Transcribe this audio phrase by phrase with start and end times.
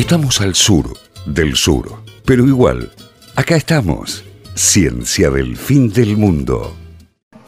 [0.00, 0.96] Estamos al sur
[1.26, 2.90] del sur, pero igual,
[3.36, 4.24] acá estamos.
[4.54, 6.74] Ciencia del fin del mundo.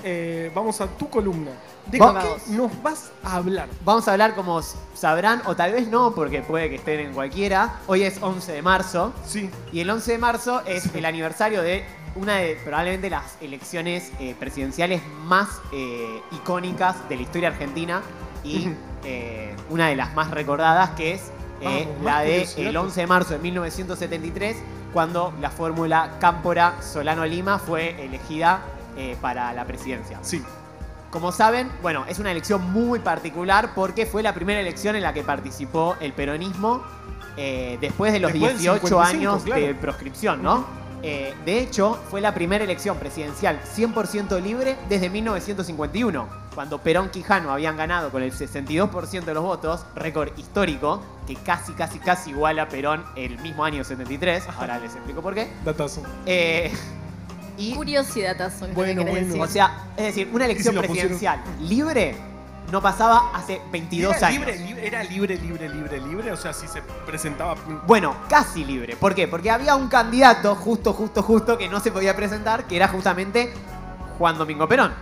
[0.04, 1.52] Eh, vamos a tu columna.
[1.86, 2.42] ¿De Vamos.
[2.46, 3.70] qué nos vas a hablar?
[3.86, 4.60] Vamos a hablar como
[4.94, 7.80] sabrán, o tal vez no, porque puede que estén en cualquiera.
[7.86, 9.14] Hoy es 11 de marzo.
[9.26, 9.48] Sí.
[9.72, 14.36] Y el 11 de marzo es el aniversario de una de probablemente las elecciones eh,
[14.38, 18.02] presidenciales más eh, icónicas de la historia argentina
[18.44, 18.74] y Ujú.
[19.04, 21.22] eh, una de las más recordadas que es
[21.62, 24.56] eh, Vamos, la de el 11 de marzo de 1973
[24.92, 28.62] cuando la fórmula Cámpora Solano Lima fue elegida
[28.96, 30.18] eh, para la presidencia.
[30.22, 30.42] Sí.
[31.10, 35.12] Como saben, bueno, es una elección muy particular porque fue la primera elección en la
[35.12, 36.82] que participó el peronismo
[37.36, 39.62] eh, después de los Después del 18 55, años claro.
[39.62, 40.81] de proscripción, ¿no?
[41.02, 47.50] Eh, de hecho, fue la primera elección presidencial 100% libre desde 1951, cuando Perón Quijano
[47.50, 52.62] habían ganado con el 62% de los votos, récord histórico, que casi, casi, casi iguala
[52.62, 54.44] a Perón el mismo año 73.
[54.56, 55.48] Ahora les explico por qué.
[55.64, 56.02] Datazo.
[56.26, 56.72] Eh,
[57.58, 59.26] y Curiosidad, Tazo, ¿qué Bueno, bueno.
[59.26, 59.40] decir?
[59.40, 62.14] o sea, es decir, una elección presidencial libre
[62.70, 64.38] no pasaba hace 22 ¿Era años.
[64.46, 66.32] libre, libre, era libre, libre, libre, libre?
[66.32, 67.54] O sea, si se presentaba...
[67.86, 68.96] Bueno, casi libre.
[68.96, 69.28] ¿Por qué?
[69.28, 73.52] Porque había un candidato justo, justo, justo que no se podía presentar, que era justamente
[74.18, 74.92] Juan Domingo Perón.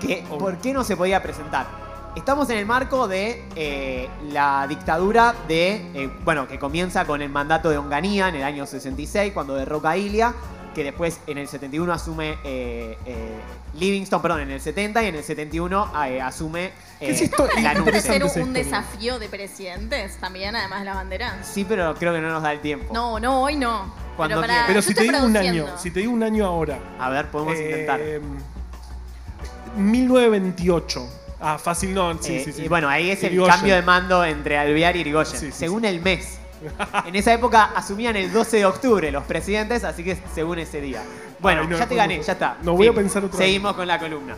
[0.00, 0.36] Que, Oh.
[0.38, 1.66] ¿Por qué no se podía presentar?
[2.14, 7.28] Estamos en el marco de eh, la dictadura de, eh, bueno, que comienza con el
[7.30, 10.32] mandato de Onganía en el año 66, cuando derroca a Ilia,
[10.74, 13.40] que después en el 71 asume eh, eh,
[13.74, 17.48] Livingston, perdón, en el 70 y en el 71 eh, asume ¿Qué es eh, esto?
[17.62, 21.38] la ¿Puede ser un desafío de presidentes también, además de la bandera?
[21.42, 22.92] Sí, pero creo que no nos da el tiempo.
[22.92, 23.94] No, no, hoy no.
[24.16, 24.64] Cuando pero quiera.
[24.66, 26.78] Pero si te digo un año, si te digo un año ahora.
[26.98, 28.00] A ver, podemos eh, intentar.
[29.76, 31.08] 1928.
[31.40, 32.62] Ah, fácil no, sí, Eh, sí, sí.
[32.62, 35.84] Y bueno, ahí es el cambio de mando entre Alvear y Irigoyen, Sí, sí, según
[35.84, 36.38] el mes.
[37.06, 41.02] En esa época asumían el 12 de octubre los presidentes, así que según ese día.
[41.40, 42.56] Bueno, Ay, no, ya te gané, ya está.
[42.62, 44.34] No, voy a pensar otra Seguimos con la columna.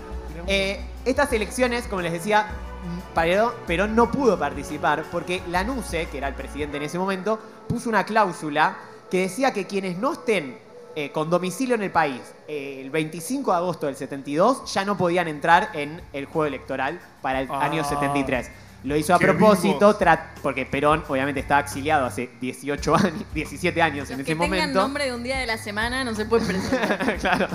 [0.47, 2.47] Eh, estas elecciones, como les decía,
[3.66, 7.38] Perón, no pudo participar porque la NUCE, que era el presidente en ese momento,
[7.69, 8.77] puso una cláusula
[9.10, 10.59] que decía que quienes no estén
[10.94, 14.97] eh, con domicilio en el país eh, el 25 de agosto del 72 ya no
[14.97, 17.65] podían entrar en el juego electoral para el Ah.
[17.65, 18.50] año 73.
[18.86, 19.98] Lo hizo a Qué propósito, vivos.
[20.00, 24.41] tra- porque Perón obviamente estaba exiliado hace 18 años, 17 años Los en que ese
[24.41, 24.80] tengan momento.
[24.80, 27.16] nombre de un día de la semana no se pueden presentar.
[27.20, 27.48] claro.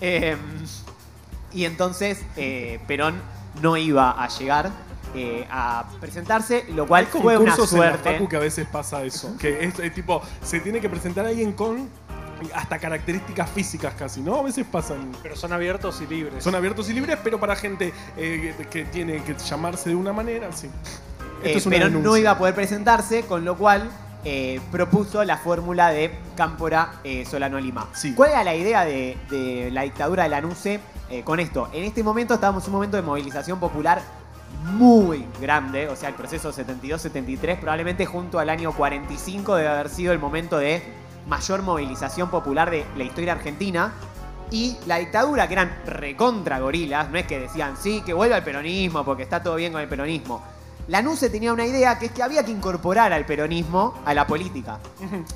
[0.00, 0.36] Eh,
[1.52, 3.14] y entonces eh, Perón
[3.62, 4.70] no iba a llegar
[5.14, 8.12] eh, a presentarse, lo cual Hay fue una concursos en la suerte.
[8.14, 9.36] facu que a veces pasa eso.
[9.38, 11.88] Que es, es tipo, se tiene que presentar alguien con
[12.54, 14.36] hasta características físicas casi, ¿no?
[14.36, 15.12] A veces pasan.
[15.22, 16.42] Pero son abiertos y libres.
[16.42, 20.52] Son abiertos y libres, pero para gente eh, que tiene que llamarse de una manera,
[20.52, 20.68] sí.
[21.42, 23.90] Esto Eh, es una Perón no iba a poder presentarse, con lo cual
[24.24, 27.88] eh, propuso la fórmula de Cámpora eh, Solano Lima.
[27.92, 28.14] Sí.
[28.14, 30.80] ¿Cuál era la idea de, de la dictadura de la NUCE
[31.10, 31.68] eh, con esto?
[31.74, 34.00] En este momento estábamos en un momento de movilización popular
[34.64, 40.12] muy grande, o sea, el proceso 72-73 probablemente junto al año 45 debe haber sido
[40.12, 40.82] el momento de
[41.26, 43.92] mayor movilización popular de la historia argentina.
[44.50, 48.44] Y la dictadura, que eran recontra gorilas, no es que decían, sí, que vuelva el
[48.44, 50.42] peronismo porque está todo bien con el peronismo.
[50.86, 54.26] La NUCE tenía una idea que es que había que incorporar al peronismo a la
[54.26, 54.78] política.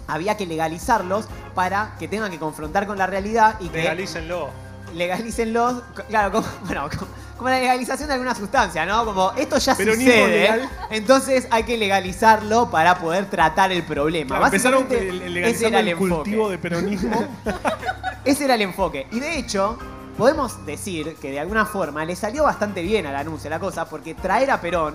[0.07, 4.51] Había que legalizarlos para que tengan que confrontar con la realidad y que Legalícenlo.
[4.95, 5.83] legalícenlos.
[6.09, 9.05] Claro, como, bueno, como, como la legalización de alguna sustancia, ¿no?
[9.05, 14.37] Como esto ya sucede, entonces hay que legalizarlo para poder tratar el problema.
[14.37, 16.15] Claro, empezaron legalizando era el, el enfoque.
[16.15, 17.29] cultivo de peronismo.
[18.25, 19.07] Ese era el enfoque.
[19.13, 19.79] Y de hecho,
[20.19, 24.15] podemos decir que de alguna forma le salió bastante bien al anuncio la cosa, porque
[24.15, 24.95] traer a Perón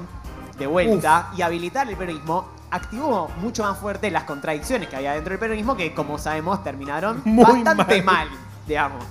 [0.57, 5.31] de vuelta y habilitar el peronismo activó mucho más fuerte las contradicciones que había dentro
[5.31, 8.27] del peronismo, que como sabemos terminaron Muy bastante mal.
[8.27, 8.37] mal,
[8.67, 9.03] digamos.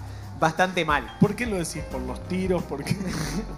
[0.42, 1.08] Bastante mal.
[1.20, 1.84] ¿Por qué lo decís?
[1.88, 2.64] ¿Por los tiros?
[2.64, 2.96] ¿Por qué?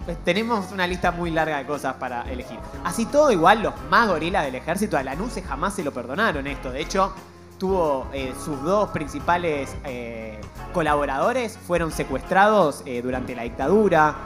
[0.05, 2.59] Pues tenemos una lista muy larga de cosas para elegir.
[2.85, 6.71] Así todo, igual, los más gorilas del ejército de Lanuse jamás se lo perdonaron esto.
[6.71, 7.15] De hecho,
[7.57, 10.39] tuvo eh, sus dos principales eh,
[10.75, 14.17] colaboradores fueron secuestrados eh, durante la dictadura.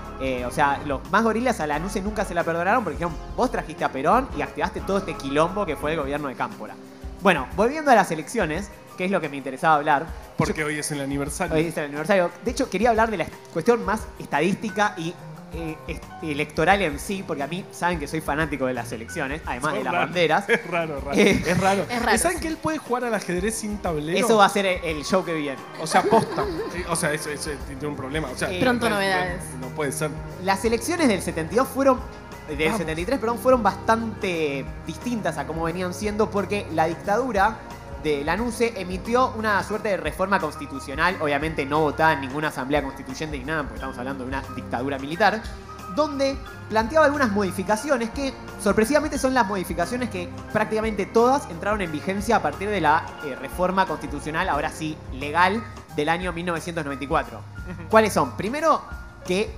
[0.44, 3.84] O sea, los más gorilas a Lanuse nunca se la perdonaron porque dijeron, vos trajiste
[3.84, 6.75] a Perón y activaste todo este quilombo que fue el gobierno de Cámpora.
[7.22, 10.06] Bueno, volviendo a las elecciones, que es lo que me interesaba hablar.
[10.38, 11.55] Porque hoy es el aniversario.
[11.55, 12.31] Hoy es el aniversario.
[12.44, 15.12] De hecho, quería hablar de la cuestión más estadística y
[15.55, 15.76] eh,
[16.23, 19.85] electoral en sí, porque a mí saben que soy fanático de las elecciones, además de
[19.85, 20.44] las banderas.
[20.49, 21.19] Es raro, raro.
[21.19, 21.87] Eh, es raro.
[21.90, 22.43] es raro, ¿Saben sí.
[22.43, 24.19] que él puede jugar al ajedrez sin tablero?
[24.25, 25.58] Eso va a ser el, show que viene.
[25.81, 26.44] O sea, posta.
[26.88, 28.29] O sea, eso, eso tiene un problema.
[28.31, 29.43] O sea, Eh, Pronto no- novedades.
[29.61, 30.11] No puede ser.
[30.44, 31.99] Las elecciones del 72 fueron
[32.49, 32.79] del Vamos.
[32.79, 37.58] 73, perdón, fueron bastante distintas a como venían siendo porque la dictadura
[38.03, 43.39] de Lanuse emitió una suerte de reforma constitucional, obviamente no votada en ninguna asamblea constituyente
[43.39, 45.43] ni nada, porque estamos hablando de una dictadura militar,
[45.97, 46.37] donde
[46.69, 52.43] planteaba algunas modificaciones que sorpresivamente son las modificaciones que prácticamente todas entraron en vigencia a
[52.43, 55.62] partir de la eh, reforma constitucional, ahora sí, legal,
[55.97, 57.41] del año 1994.
[57.91, 58.37] ¿Cuáles son?
[58.37, 58.81] Primero,
[59.27, 59.50] que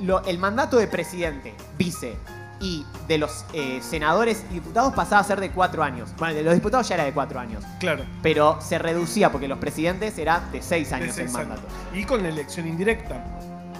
[0.00, 2.16] lo- el mandato de presidente, vice
[2.62, 6.10] y de los eh, senadores y diputados pasaba a ser de cuatro años.
[6.16, 7.64] Bueno, de los diputados ya era de cuatro años.
[7.80, 8.04] Claro.
[8.22, 11.62] Pero se reducía porque los presidentes era de seis de años seis el mandato.
[11.68, 11.98] años.
[11.98, 13.22] Y con la elección indirecta.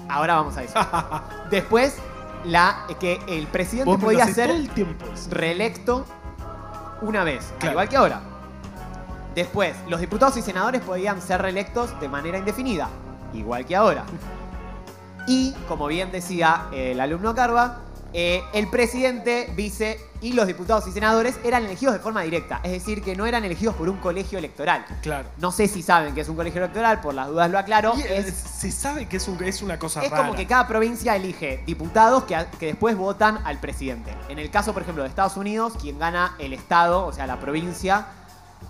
[0.09, 0.75] Ahora vamos a eso.
[1.51, 1.97] Después,
[2.45, 5.07] la, que el presidente podía ser el tiempo.
[5.31, 6.05] reelecto
[7.03, 8.21] una vez, al igual que ahora.
[9.37, 12.89] Después, los diputados y senadores podían ser reelectos de manera indefinida,
[13.33, 14.05] igual que ahora.
[15.25, 17.79] Y, como bien decía el alumno Carva,
[18.15, 22.73] eh, el presidente, vice y los diputados y senadores eran elegidos de forma directa, es
[22.73, 24.85] decir, que no eran elegidos por un colegio electoral.
[25.03, 25.29] Claro.
[25.39, 27.95] No sé si saben que es un colegio electoral, por las dudas lo aclaro.
[27.97, 30.25] Y, eh, es se sabe que es, un- es una cosa es rara.
[30.25, 34.15] como que cada provincia elige diputados que, que después votan al presidente.
[34.29, 37.41] En el caso, por ejemplo, de Estados Unidos, quien gana el estado, o sea, la
[37.41, 38.07] provincia,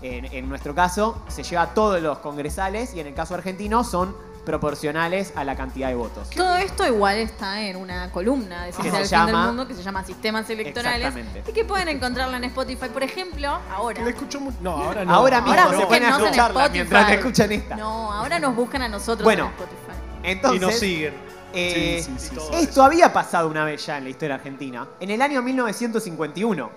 [0.01, 4.15] en, en nuestro caso, se lleva todos los congresales y en el caso argentino son
[4.45, 6.29] proporcionales a la cantidad de votos.
[6.31, 9.47] Todo esto igual está en una columna de Que Ciencia se del Fin del llama-
[9.47, 11.49] Mundo que se llama Sistemas Electorales Exactamente.
[11.49, 14.03] y que pueden encontrarla en Spotify, por ejemplo, ahora.
[14.03, 15.13] Le escucho mu- No, ahora no.
[15.13, 17.75] Ahora mismo Ahora se pueden escucharla mientras que escuchan esta.
[17.75, 19.45] No, ahora nos buscan a nosotros Bueno.
[19.45, 19.99] en Spotify.
[20.23, 21.13] Entonces, y nos siguen.
[21.53, 22.55] eh, Sí, sí, sí.
[22.55, 26.69] Esto había pasado una vez ya en la historia argentina, en el año 1951,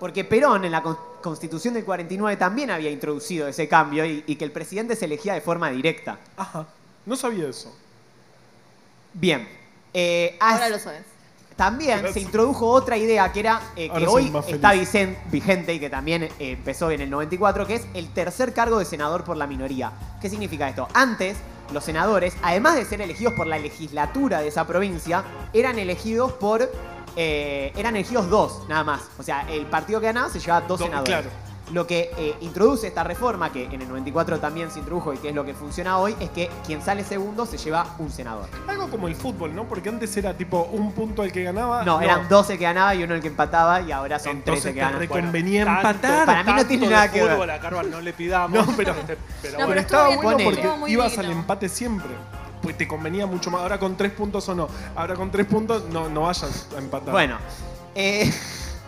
[0.00, 4.36] porque Perón en la con- Constitución del 49 también había introducido ese cambio y, y
[4.36, 6.18] que el presidente se elegía de forma directa.
[6.36, 6.64] Ajá.
[7.08, 7.74] No sabía eso.
[9.14, 9.48] Bien.
[9.94, 11.02] eh, as- Ahora lo sabes.
[11.56, 12.14] También Gracias.
[12.14, 14.56] se introdujo otra idea que era eh, que Ahora soy hoy más feliz.
[14.56, 18.52] está vicen- vigente y que también eh, empezó en el 94, que es el tercer
[18.52, 19.90] cargo de senador por la minoría.
[20.20, 20.86] ¿Qué significa esto?
[20.94, 21.36] Antes,
[21.72, 26.70] los senadores, además de ser elegidos por la legislatura de esa provincia, eran elegidos por.
[27.16, 29.00] eh, eran elegidos dos, nada más.
[29.18, 31.08] O sea, el partido que ganaba se llevaba dos Do- senadores.
[31.12, 31.30] claro.
[31.72, 35.28] Lo que eh, introduce esta reforma, que en el 94 también se introdujo y que
[35.28, 38.48] es lo que funciona hoy, es que quien sale segundo se lleva un senador.
[38.66, 39.64] Algo como el fútbol, ¿no?
[39.64, 41.84] Porque antes era tipo un punto el que ganaba.
[41.84, 44.74] No, eran 12 que ganaba y uno el que empataba y ahora son Entonces 13
[44.74, 44.98] que ganan.
[44.98, 46.26] reconvenía Tanto- empatar.
[46.26, 47.32] Para mí no tiene nada que ver.
[47.32, 48.66] fútbol a Carval no le pidamos.
[48.66, 49.68] No, pero- este, pero No, bueno.
[49.68, 52.10] pero estaba bien, bueno porque ibas al empate siempre.
[52.62, 53.60] Pues te convenía mucho más.
[53.60, 54.68] Ahora con tres puntos o no.
[54.96, 57.12] Ahora con tres puntos no, no vayas a empatar.
[57.12, 57.36] Bueno,
[57.94, 58.32] eh,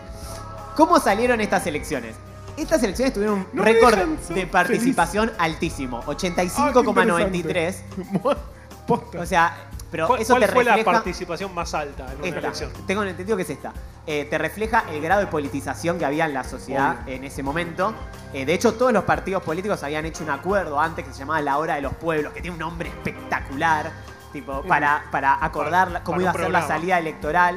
[0.75, 2.15] ¿cómo salieron estas elecciones?
[2.57, 7.33] Estas elecciones tuvieron un No me récord dejan ser de participación altísimo, Ah, qué 85,93.
[7.33, 7.81] interesante.
[8.87, 9.19] Posta.
[9.19, 9.55] O sea,
[9.89, 10.91] pero ¿Cuál, eso cuál te fue la refleja...
[10.91, 12.71] participación más alta en una Esta, elección?
[12.87, 13.73] tengo entendido que es esta.
[14.07, 17.93] Eh, te refleja el grado de politización que había en la sociedad en ese momento.
[18.33, 21.41] Eh, de hecho, todos los partidos políticos habían hecho un acuerdo antes que se llamaba
[21.41, 23.91] la hora de los pueblos, que tiene un nombre espectacular,
[24.33, 26.67] tipo, para, para acordar la- cómo para iba a un ser la programa.
[26.79, 27.55] salida electoral.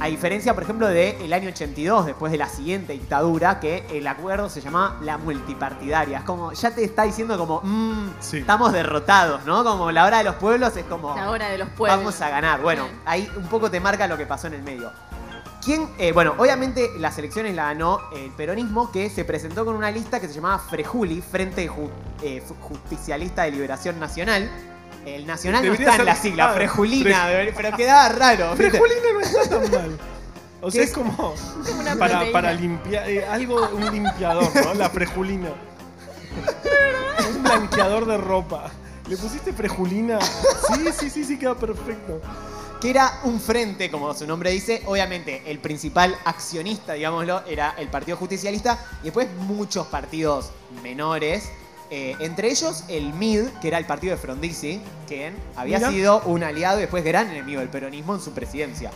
[0.00, 4.48] A diferencia, por ejemplo, del año 82, después de la siguiente dictadura, que el acuerdo
[4.50, 6.18] se llamaba la multipartidaria.
[6.18, 8.38] Es como, ya te está diciendo como, "Mm, Sí.
[8.38, 9.62] estamos derrotados, ¿no?
[9.62, 11.14] Como la hora de los pueblos es como...
[11.14, 11.96] La hora de los pueblos.
[11.98, 12.60] Vamos a ganar.
[12.60, 14.90] Bueno, ahí un poco te marca lo que pasó en el medio.
[15.64, 15.88] ¿Quién?
[15.96, 20.20] eh, bueno, obviamente las elecciones la ganó el peronismo, que se presentó con una lista
[20.20, 21.88] que se llamaba Frejuli, Frente Ju-
[22.22, 24.50] eh, Justicialista de Liberación Nacional.
[25.06, 28.50] El nacional Debería no está en la sigla, ah, Frejulina, Frej- pero quedaba raro.
[28.54, 28.70] ¿viste?
[28.70, 29.98] Frejolina no está tan mal.
[30.60, 30.94] O sea, ¿Qué es es?
[30.96, 31.34] como
[31.78, 34.74] Una para, para limpiar, eh, algo, un limpiador, ¿no?
[34.74, 35.50] La frejulina.
[37.28, 38.70] un blanqueador de ropa.
[39.08, 40.18] ¿Le pusiste frejulina?
[40.20, 42.20] Sí, sí, sí, sí, queda perfecto.
[42.80, 44.82] que era un frente, como su nombre dice.
[44.86, 50.50] Obviamente, el principal accionista, digámoslo, era el Partido Justicialista y después muchos partidos
[50.82, 51.50] menores.
[51.96, 55.90] Eh, entre ellos el MID, que era el partido de Frondizi, que había Mira.
[55.90, 58.90] sido un aliado y después gran enemigo del peronismo en su presidencia.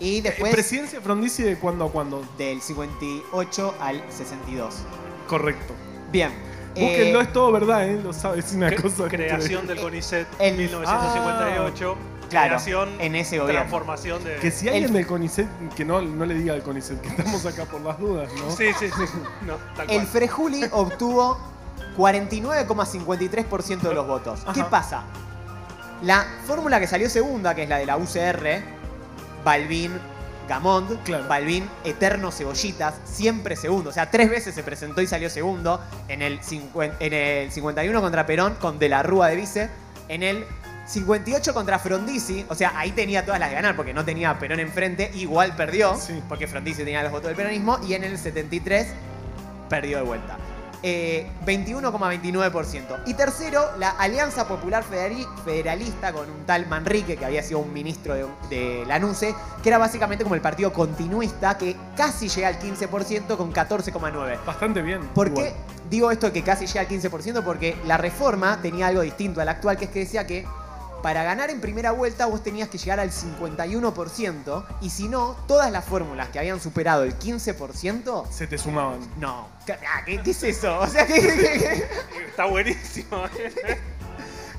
[0.00, 2.24] Y después Presidencia Frondizi de cuándo a cuándo.
[2.38, 4.74] del 58 al 62.
[5.28, 5.74] Correcto.
[6.10, 6.30] Bien.
[6.74, 8.00] Búsquenlo, eh, es todo verdad, ¿eh?
[8.02, 9.08] Lo sabes, es una Cre- cosa.
[9.08, 11.96] creación del CONICET El- 1958.
[12.30, 13.60] Claro, creación, en ese gobierno.
[13.60, 14.36] transformación de...
[14.36, 17.44] Que si alguien el- del CONICET, que no, no le diga al CONICET, que estamos
[17.44, 18.50] acá por las dudas, ¿no?
[18.56, 19.04] Sí, sí, sí.
[19.44, 20.06] No, tal El.
[20.06, 21.38] Frejuli obtuvo
[21.96, 24.40] 49,53% de los votos.
[24.54, 25.02] ¿Qué pasa?
[26.02, 28.62] La fórmula que salió segunda, que es la de la UCR,
[29.44, 29.92] Balvin,
[30.48, 31.28] Gamond, Claro.
[31.28, 33.90] Balvin, Eterno Cebollitas, siempre segundo.
[33.90, 35.80] O sea, tres veces se presentó y salió segundo.
[36.08, 39.70] En el, cincuen- en el 51 contra Perón, con De la Rúa de vice.
[40.08, 40.44] En el
[40.86, 44.38] 58 contra Frondizi, o sea, ahí tenía todas las de ganar porque no tenía a
[44.40, 46.20] Perón enfrente, igual perdió, Sí.
[46.28, 48.88] porque Frondizi tenía los votos del peronismo, y en el 73
[49.68, 50.36] perdió de vuelta.
[50.82, 53.02] Eh, 21,29%.
[53.06, 57.72] Y tercero, la Alianza Popular Federali- Federalista con un tal Manrique, que había sido un
[57.72, 62.48] ministro de, de la NUCE, que era básicamente como el partido continuista, que casi llega
[62.48, 64.44] al 15% con 14,9%.
[64.44, 65.00] Bastante bien.
[65.14, 65.52] ¿Por qué
[65.90, 67.42] digo esto de que casi llega al 15%?
[67.44, 70.46] Porque la reforma tenía algo distinto al actual, que es que decía que
[71.02, 75.70] para ganar en primera vuelta vos tenías que llegar al 51% y si no, todas
[75.70, 78.98] las fórmulas que habían superado el 15%, Se te sumaban.
[79.18, 79.48] no.
[79.66, 80.78] ¿Qué, ah, ¿qué- qué es eso?
[80.80, 81.86] O sea, que-
[82.28, 83.22] Está buenísimo.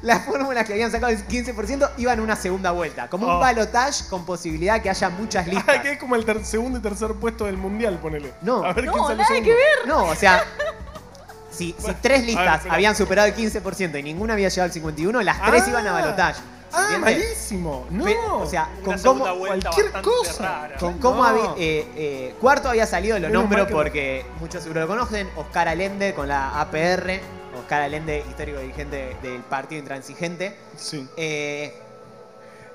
[0.01, 3.07] las fórmulas que habían sacado el 15% iban a una segunda vuelta.
[3.07, 3.39] Como un Oh.
[3.39, 5.65] balotage con posibilidad que haya muchas listas.
[5.67, 8.33] Ay, que es como el segundo y tercer puesto del mundial, ponele.
[8.41, 8.63] No.
[8.63, 9.45] A ver No, quién sale nada segundo.
[9.49, 9.87] que ver.
[9.87, 10.43] No, o sea,
[11.51, 15.21] si, si tres listas ver, habían superado el 15% y ninguna había llegado al 51%,
[15.21, 15.69] las tres Ah.
[15.69, 16.41] iban a balotage.
[16.73, 17.85] Ah, malísimo.
[17.89, 18.05] No.
[18.39, 20.43] O sea, con cómo, cualquier cosa.
[20.61, 20.77] rara.
[20.77, 21.23] con cómo No.
[21.25, 23.69] había- eh, eh, Cuarto había salido, lo Menos nombro no.
[23.69, 27.19] porque muchos seguro lo conocen, Oscar Allende con la APR,
[27.59, 30.55] Oscar Allende, histórico dirigente del Partido Intransigente.
[30.77, 31.05] Sí.
[31.17, 31.75] Eh,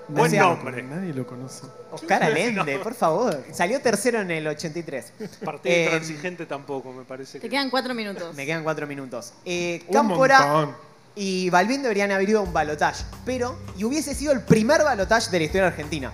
[0.08, 0.82] Buen nombre.
[0.82, 1.64] Nadie lo conoce.
[1.90, 3.42] Oscar Allende, por favor.
[3.52, 5.12] Salió tercero en el 83.
[5.44, 7.38] Partido Eh, intransigente tampoco, me parece.
[7.40, 8.34] Te que- quedan cuatro minutos.
[8.36, 9.32] Me quedan cuatro minutos.
[9.44, 10.76] Eh, Un Cámpora montón.
[11.16, 15.30] y Balvin deberían haber ido a un balotage, pero y hubiese sido el primer balotage
[15.30, 16.12] de la historia argentina,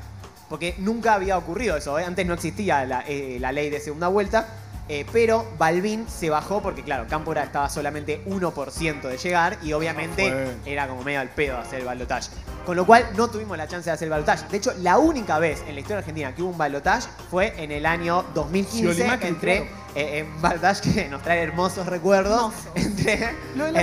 [0.48, 2.04] porque nunca había ocurrido eso, ¿eh?
[2.04, 4.46] antes no existía la, eh, la ley de segunda vuelta,
[4.88, 10.30] eh, pero Balvin se bajó porque claro, Cámpora estaba solamente 1% de llegar y obviamente
[10.30, 12.30] Ah, era como medio al pedo hacer el balotage.
[12.66, 14.46] Con lo cual no tuvimos la chance de hacer el balotage.
[14.48, 17.72] De hecho, la única vez en la historia argentina que hubo un balotage fue en
[17.72, 19.70] el año 2015 Scioli Macri, entre claro.
[19.96, 22.72] eh, en balotage que nos trae hermosos recuerdos Hermoso.
[22.76, 23.14] entre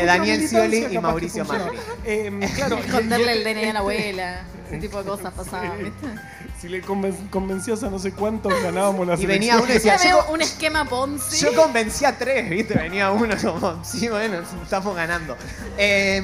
[0.01, 1.43] eh, Daniel Scioli y Mauricio.
[1.45, 1.77] Macri.
[2.05, 4.41] Eh, claro, y- Esconderle el DNI a la abuela.
[4.67, 5.91] Ese tipo de cosas pasaban.
[6.59, 9.95] Si le conven- convencías a no sé cuántos, ganábamos las Y venía uno y decía,
[9.97, 11.39] yo, un esquema Ponzi.
[11.45, 12.73] yo convencí a tres, ¿viste?
[12.73, 15.37] Venía uno como, sí, bueno, estamos ganando.
[15.77, 16.21] Eh,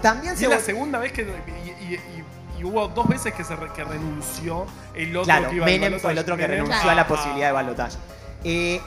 [0.00, 0.44] también Y se...
[0.44, 1.22] es la segunda vez que.
[1.22, 2.24] Y, y- y-
[2.60, 5.70] y hubo dos veces que, se re- que renunció el otro Claro, que iba al
[5.72, 6.20] Menem fue el balotaje.
[6.20, 6.64] otro que Menem.
[6.66, 7.96] renunció a la posibilidad de balotaje.
[8.44, 8.80] Eh,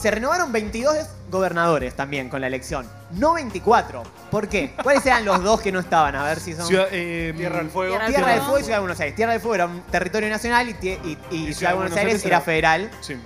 [0.00, 0.96] se renovaron 22
[1.30, 4.02] gobernadores también con la elección, no 24.
[4.30, 4.72] ¿Por qué?
[4.82, 6.14] ¿Cuáles eran los dos que no estaban?
[6.14, 6.66] A ver si son...
[6.66, 7.90] Ciudad- eh, Tierra del Fuego.
[7.92, 8.58] Tierra del Tierra del Fuego.
[8.58, 9.16] Y Ciudad de Buenos Aires.
[9.16, 12.40] Tierra del Fuego era un territorio nacional y, y- y Ciudad de Buenos Aires era
[12.40, 13.16] federal, Sí.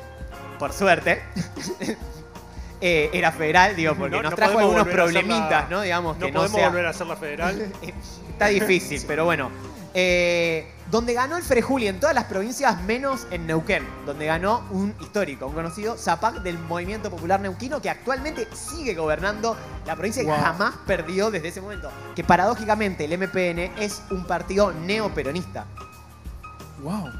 [0.58, 1.22] por suerte.
[2.82, 5.82] Eh, era federal, digo, porque No- nos no trajo algunos problemitas, la- ¿no?
[5.82, 6.68] Digamos No que no podemos sea...
[6.70, 7.72] volver a hacer la federal.
[8.30, 9.50] Está difícil, pero bueno.
[9.92, 14.94] Eh, donde ganó el Frejuli en todas las provincias, menos en Neuquén, donde ganó un
[15.00, 19.56] histórico, un conocido Zapac del Movimiento Popular Neuquino, que actualmente sigue gobernando
[19.86, 20.36] la provincia y Wow.
[20.36, 21.90] jamás perdió desde ese momento.
[22.16, 25.66] Que paradójicamente el MPN es un partido neoperonista.
[26.82, 27.10] Wow.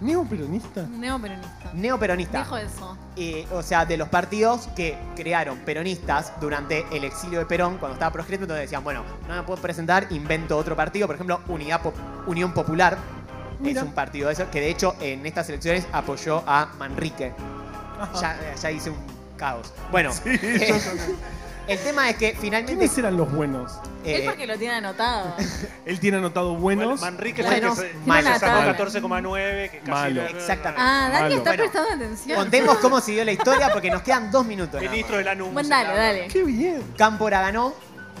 [0.00, 0.82] Neoperonista.
[0.82, 1.70] Neoperonista.
[1.72, 2.38] Neoperonista.
[2.42, 2.98] Dijo eso.
[3.16, 7.94] Eh, o sea, de los partidos que crearon peronistas durante el exilio de Perón, cuando
[7.94, 11.06] estaba proscrito, entonces decían, bueno, no me puedo presentar, invento otro partido.
[11.06, 11.94] Por ejemplo, Unidad Pop-
[12.26, 12.98] Unión Popular
[13.60, 13.80] Mira.
[13.80, 17.32] es un partido de eso, que de hecho en estas elecciones apoyó a Manrique.
[18.20, 18.96] Ya, ya hice un
[19.36, 19.72] caos.
[19.90, 21.16] Bueno, Sí, yo también.
[21.66, 22.74] El tema es que finalmente...
[22.78, 23.72] ¿Quiénes eran los buenos?
[24.04, 25.34] eh, Él porque lo tiene anotado.
[25.86, 27.00] Él tiene anotado buenos.
[27.00, 28.32] Manrique Bueno, el que se- malo.
[28.34, 28.74] se sacó Malo.
[28.78, 29.70] 14,9.
[29.70, 30.22] que casi Malo.
[30.22, 30.82] lo- Exactamente.
[30.84, 31.36] Ah, Dani Malo.
[31.36, 32.38] está Bueno, prestando atención.
[32.38, 34.74] contemos cómo siguió la historia porque nos quedan dos minutos.
[34.80, 34.90] nada.
[34.90, 35.54] Ministro de la NUM.
[35.54, 36.28] Bueno, dale, dale.
[36.28, 36.82] ¡Qué bien!
[36.96, 37.72] Cámpora ganó.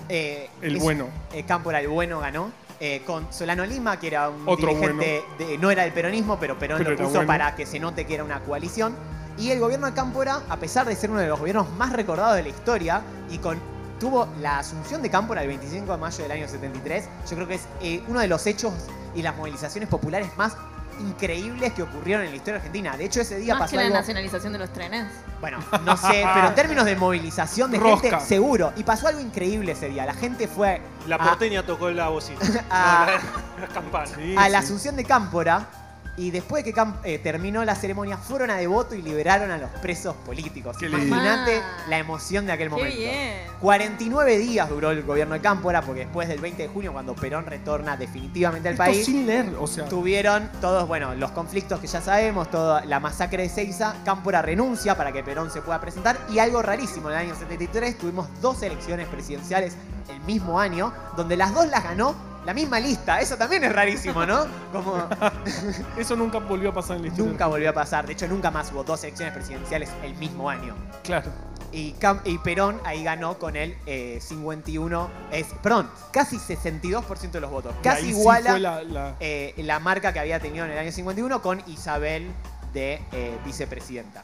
[0.08, 1.08] eh, El es- bueno.
[1.32, 2.50] eh, Cámpora, el bueno, ganó.
[2.80, 6.58] eh, con Solano Lima, que era un Otro dirigente, de- no era del peronismo, pero
[6.58, 7.26] Perón Pero lo era puso bueno.
[7.28, 8.94] para que se note que era una coalición.
[9.38, 12.36] Y el gobierno de Cámpora, a pesar de ser uno de los gobiernos más recordados
[12.36, 13.58] de la historia, y con
[13.98, 17.54] tuvo la asunción de Cámpora el 25 de mayo del año 73, yo creo que
[17.54, 18.72] es eh, uno de los hechos
[19.14, 20.56] y las movilizaciones populares más
[21.00, 22.96] increíbles que ocurrieron en la historia argentina.
[22.96, 23.96] De hecho, ese día Más pasó que la algo...
[23.96, 25.06] nacionalización de los trenes.
[25.40, 28.10] Bueno, no sé, pero en términos de movilización de Rosca.
[28.10, 28.72] gente, seguro.
[28.76, 30.06] Y pasó algo increíble ese día.
[30.06, 32.38] La gente fue La a- porteña tocó la bocina.
[32.44, 33.20] No, la,
[33.60, 34.06] la campana.
[34.06, 34.64] Sí, a la sí.
[34.66, 35.66] asunción de Cámpora
[36.16, 39.70] y después de que eh, terminó la ceremonia fueron a Devoto y liberaron a los
[39.80, 40.76] presos políticos.
[40.82, 42.96] Imagínate la emoción de aquel Qué momento.
[42.96, 43.54] bien.
[43.60, 47.46] 49 días duró el gobierno de Cámpora porque después del 20 de junio cuando Perón
[47.46, 49.86] retorna definitivamente al Esto país sin leer, o sea.
[49.86, 54.96] tuvieron todos, bueno, los conflictos que ya sabemos, toda la masacre de Seiza, Cámpora renuncia
[54.96, 58.62] para que Perón se pueda presentar y algo rarísimo, en el año 73 tuvimos dos
[58.62, 59.76] elecciones presidenciales
[60.08, 64.24] el mismo año, donde las dos las ganó la misma lista, eso también es rarísimo,
[64.26, 64.46] ¿no?
[64.72, 65.08] Como
[65.96, 67.30] Eso nunca volvió a pasar en la historia.
[67.30, 70.74] nunca volvió a pasar, de hecho nunca más hubo dos elecciones presidenciales el mismo año.
[71.02, 71.30] Claro.
[71.72, 77.40] Y, Cam- y Perón ahí ganó con el eh, 51, es, perdón, casi 62% de
[77.40, 77.74] los votos.
[77.82, 80.92] Casi sí iguala fue la- la- eh, la marca que había tenido en el año
[80.92, 82.30] 51 con Isabel
[82.72, 84.22] de eh, vicepresidenta.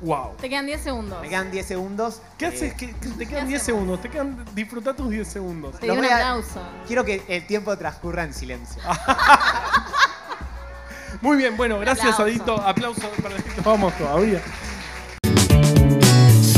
[0.00, 0.36] Wow.
[0.40, 1.20] Te quedan 10 segundos.
[1.20, 2.22] Me quedan 10 segundos.
[2.38, 2.74] ¿Qué Eh, haces?
[2.74, 4.00] ¿Qué- qué- te quedan 10 segundos.
[4.00, 5.74] Te quedan, disfruta tus 10 segundos.
[5.80, 6.62] Te di Los un a- aplauso.
[6.86, 8.80] Quiero que el tiempo transcurra en silencio.
[11.20, 12.22] Muy bien, bueno, gracias Aplauso.
[12.22, 12.60] Adito.
[12.62, 13.62] Aplauso para Adito.
[13.64, 14.40] Vamos todavía.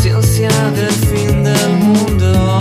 [0.03, 2.59] Ciencia del fin del mundo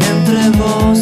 [0.00, 0.98] entre vos